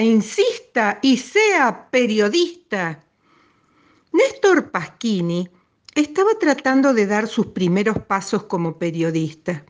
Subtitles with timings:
[0.00, 3.04] insista, y sea periodista.
[4.12, 5.48] Néstor Pasquini
[5.94, 9.64] estaba tratando de dar sus primeros pasos como periodista.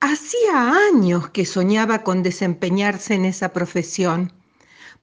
[0.00, 4.32] Hacía años que soñaba con desempeñarse en esa profesión,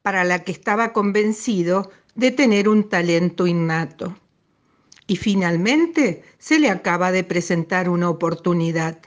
[0.01, 4.17] para la que estaba convencido de tener un talento innato.
[5.05, 8.99] Y finalmente se le acaba de presentar una oportunidad.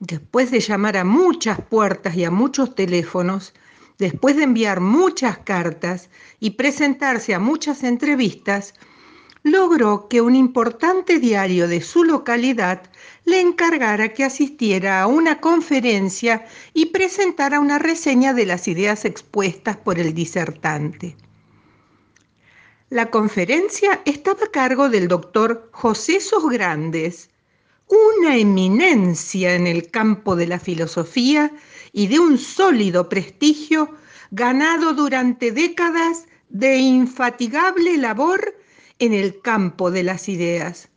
[0.00, 3.54] Después de llamar a muchas puertas y a muchos teléfonos,
[3.98, 6.08] después de enviar muchas cartas
[6.40, 8.74] y presentarse a muchas entrevistas,
[9.42, 12.82] logró que un importante diario de su localidad
[13.24, 19.76] le encargara que asistiera a una conferencia y presentara una reseña de las ideas expuestas
[19.76, 21.16] por el disertante.
[22.90, 27.30] La conferencia estaba a cargo del doctor José Sos Grandes,
[27.88, 31.50] una eminencia en el campo de la filosofía
[31.92, 33.94] y de un sólido prestigio
[34.30, 38.54] ganado durante décadas de infatigable labor
[38.98, 40.88] en el campo de las ideas.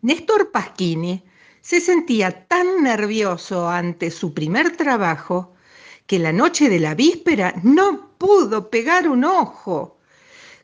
[0.00, 1.24] Néstor Pasquini
[1.60, 5.54] se sentía tan nervioso ante su primer trabajo
[6.06, 9.98] que la noche de la víspera no pudo pegar un ojo.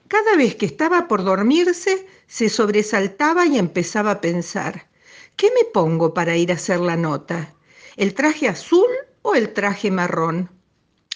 [0.08, 4.88] Cada vez que estaba por dormirse, se sobresaltaba y empezaba a pensar,
[5.36, 7.54] ¿qué me pongo para ir a hacer la nota?
[7.96, 8.88] ¿El traje azul
[9.20, 10.50] o el traje marrón?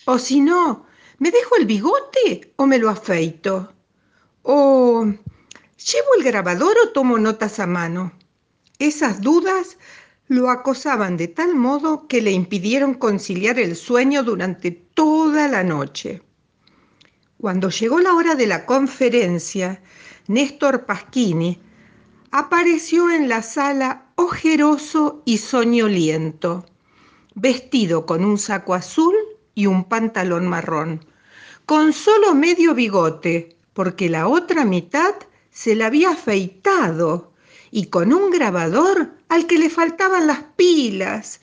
[0.05, 0.85] O si no,
[1.19, 3.73] ¿me dejo el bigote o me lo afeito?
[4.43, 8.13] ¿O llevo el grabador o tomo notas a mano?
[8.79, 9.79] Esas dudas
[10.29, 16.23] lo acosaban de tal modo que le impidieron conciliar el sueño durante toda la noche.
[17.43, 19.83] Cuando llegó la hora de la conferencia,
[20.29, 21.59] Néstor Pasquini
[22.31, 26.65] apareció en la sala ojeroso y soñoliento,
[27.35, 29.17] vestido con un saco azul
[29.57, 31.05] y un pantalón marrón,
[31.67, 35.17] con solo medio bigote, porque la otra mitad
[35.51, 37.33] se la había afeitado
[37.73, 41.41] y con un grabador al que le faltaban las pilas.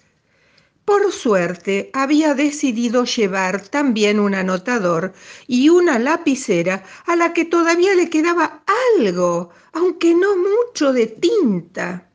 [0.89, 5.13] Por suerte había decidido llevar también un anotador
[5.45, 8.63] y una lapicera a la que todavía le quedaba
[8.97, 12.09] algo, aunque no mucho de tinta.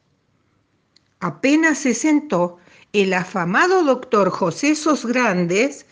[1.20, 2.58] Apenas se sentó,
[2.92, 5.86] el afamado doctor José Sos Grandes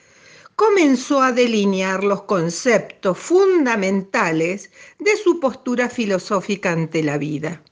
[0.56, 7.62] comenzó a delinear los conceptos fundamentales de su postura filosófica ante la vida.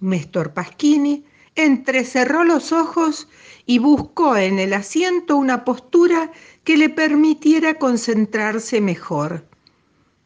[0.00, 1.24] Néstor Pasquini
[1.64, 3.28] entrecerró los ojos
[3.66, 6.32] y buscó en el asiento una postura
[6.64, 9.46] que le permitiera concentrarse mejor.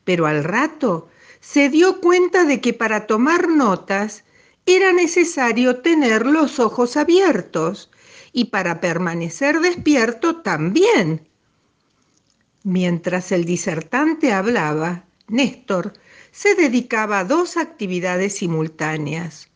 [0.05, 1.09] Pero al rato
[1.41, 4.25] se dio cuenta de que para tomar notas
[4.67, 7.91] era necesario tener los ojos abiertos
[8.33, 11.29] y para permanecer despierto también
[12.65, 15.95] Mientras el disertante hablaba, Néstor
[16.31, 19.49] se dedicaba a dos actividades simultáneas.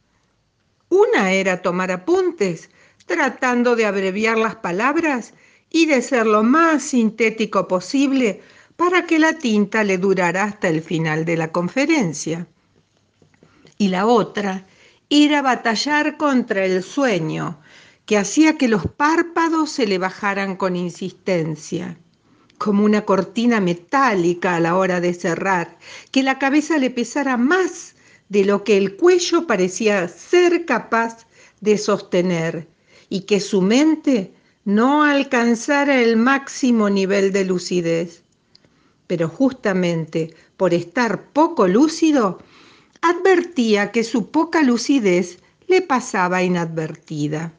[0.89, 2.71] Una era tomar apuntes,
[3.07, 5.35] tratando de abreviar las palabras
[5.71, 8.41] y de ser lo más sintético posible
[8.77, 12.47] para que la tinta le durara hasta el final de la conferencia.
[13.79, 14.67] Y la otra
[15.11, 17.59] era batallar contra el sueño,
[18.05, 21.99] que hacía que los párpados se le bajaran con insistencia
[22.59, 25.79] como una cortina metálica a la hora de cerrar,
[26.11, 27.96] que la cabeza le pesara más
[28.29, 31.27] de lo que el cuello parecía ser capaz
[31.61, 32.69] de sostener
[33.09, 34.33] y que su mente
[34.65, 38.23] no alcanzara el máximo nivel de lucidez.
[39.07, 42.39] Pero justamente por estar poco lúcido,
[43.03, 45.39] advertía que su poca lucidez
[45.69, 47.53] le pasaba inadvertida.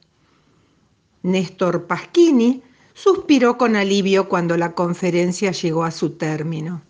[1.24, 2.62] Néstor Pasquini
[2.94, 6.82] suspiró con alivio cuando la conferencia llegó a su término.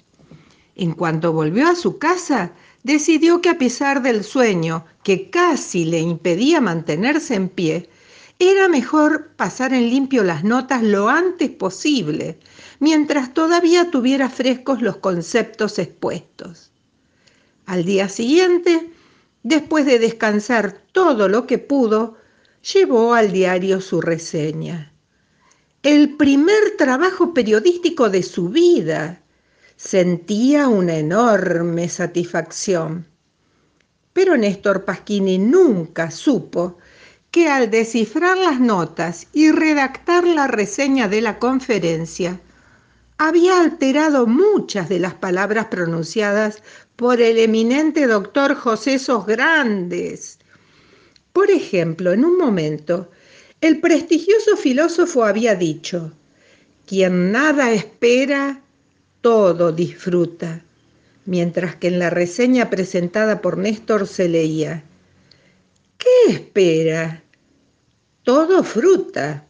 [0.75, 2.53] En cuanto volvió a su casa,
[2.87, 7.89] decidió que a pesar del sueño que casi le impedía mantenerse en pie,
[8.39, 12.39] era mejor pasar en limpio las notas lo antes posible,
[12.79, 16.71] mientras todavía tuviera frescos los conceptos expuestos.
[17.67, 18.91] Al día siguiente,
[19.43, 22.17] después de descansar todo lo que pudo,
[22.73, 24.93] llevó al diario su reseña
[25.83, 29.21] el primer trabajo periodístico de su vida.
[29.77, 33.05] Sentía una enorme satisfacción.
[34.11, 36.79] Pero Néstor Pasquini nunca supo
[37.29, 42.41] que al descifrar las notas y redactar la reseña de la conferencia,
[43.19, 46.63] había alterado muchas de las palabras pronunciadas
[46.95, 50.39] por el eminente doctor José Sos Grandes.
[51.33, 53.11] Por ejemplo, en un momento
[53.61, 56.13] el prestigioso filósofo había dicho,
[56.87, 58.63] Quien nada espera,
[59.21, 60.63] todo disfruta.
[61.25, 64.83] Mientras que en la reseña presentada por Néstor se leía,
[65.97, 67.23] ¿qué espera?
[68.23, 69.45] Todo fruta.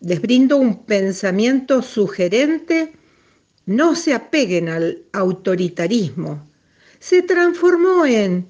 [0.00, 2.92] Les brindo un pensamiento sugerente,
[3.66, 6.48] no se apeguen al autoritarismo.
[6.98, 8.48] Se transformó en,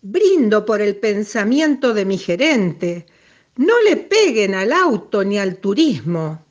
[0.00, 3.06] brindo por el pensamiento de mi gerente,
[3.56, 6.47] no le peguen al auto ni al turismo.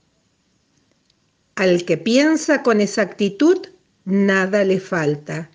[1.57, 3.57] Al que piensa con exactitud,
[4.05, 5.49] nada le falta.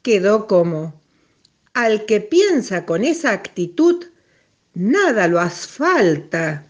[0.00, 0.98] Quedó como,
[1.74, 4.02] al que piensa con esa actitud,
[4.72, 6.66] nada lo asfalta.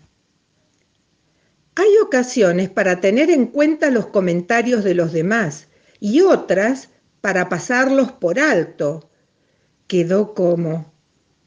[1.76, 5.68] Hay ocasiones para tener en cuenta los comentarios de los demás
[6.00, 6.88] y otras
[7.20, 9.08] para pasarlos por alto.
[9.86, 10.92] Quedó como,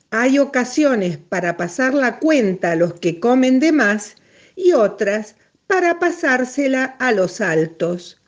[0.09, 4.15] hay ocasiones para pasar la cuenta a los que comen de más
[4.55, 5.35] y otras
[5.69, 8.19] para pasársela a los altos.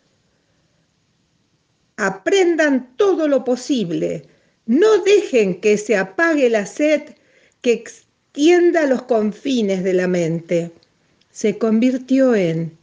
[1.98, 4.28] Aprendan todo lo posible,
[4.68, 7.02] no dejen que se apague la sed
[7.62, 10.72] que extienda los confines de la mente.
[11.32, 12.78] Se convirtió en,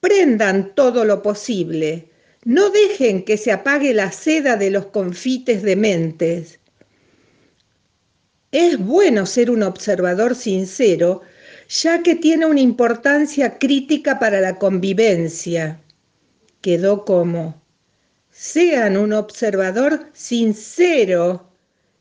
[0.00, 2.10] prendan todo lo posible,
[2.44, 6.60] no dejen que se apague la seda de los confites de mentes.
[8.52, 11.22] Es bueno ser un observador sincero
[11.70, 15.80] ya que tiene una importancia crítica para la convivencia.
[16.60, 17.62] Quedó como,
[18.32, 21.48] sean un observador sincero.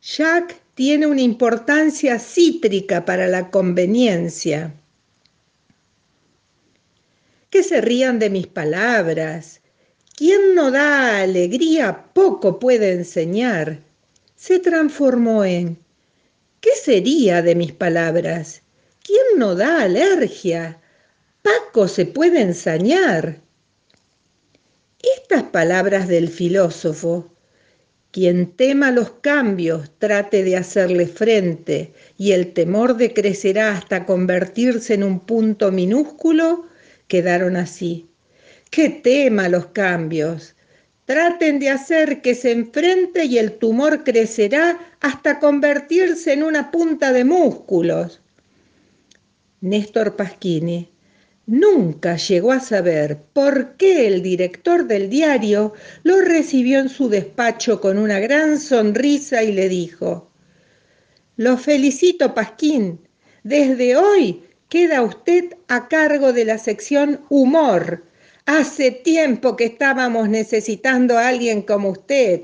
[0.02, 4.74] Jack tiene una importancia cítrica para la conveniencia.
[7.52, 9.62] Que se rían de mis palabras.
[10.18, 13.82] Quien no da alegría poco puede enseñar.
[14.36, 15.78] Se transformó en,
[16.60, 18.64] ¿qué sería de mis palabras?
[19.10, 20.80] ¿Quién no da alergia?
[21.42, 23.42] Paco se puede ensañar.
[25.18, 27.34] Estas palabras del filósofo,
[28.12, 35.04] quien tema los cambios trate de hacerle frente y el temor decrecerá hasta convertirse en
[35.04, 36.68] un punto minúsculo,
[37.08, 38.12] quedaron así.
[38.70, 40.56] ¿Qué tema los cambios?
[41.06, 47.12] Traten de hacer que se enfrente y el tumor crecerá hasta convertirse en una punta
[47.12, 48.22] de músculos.
[49.62, 50.90] Néstor Pasquini,
[51.46, 55.74] nunca llegó a saber por qué el director del diario
[56.04, 60.32] lo recibió en su despacho con una gran sonrisa y le dijo,
[61.36, 63.02] Lo felicito, Pasquín,
[63.44, 68.06] desde hoy queda usted a cargo de la sección Humor.
[68.46, 72.44] Hace tiempo que estábamos necesitando a alguien como usted.